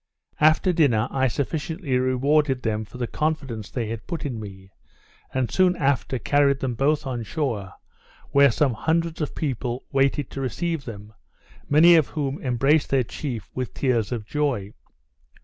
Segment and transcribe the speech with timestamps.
[0.39, 4.71] After dinner, I sufficiently rewarded them for the confidence they had put in me;
[5.31, 7.73] and, soon after, carried them both on shore,
[8.31, 11.13] where some hundreds of people waited to receive them,
[11.69, 14.73] many of whom embraced their chief with tears of joy.